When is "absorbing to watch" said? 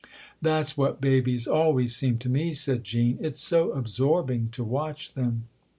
3.73-5.13